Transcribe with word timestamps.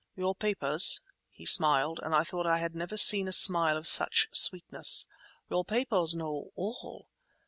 Your 0.15 0.33
papers"—he 0.33 1.45
smiled, 1.45 1.99
and 2.01 2.15
I 2.15 2.23
thought 2.23 2.47
I 2.47 2.57
had 2.57 2.73
never 2.73 2.97
seen 2.97 3.27
a 3.27 3.31
smile 3.31 3.77
of 3.77 3.85
such 3.85 4.29
sweetness—"your 4.33 5.63
papers 5.63 6.15
know 6.15 6.49
all! 6.55 7.07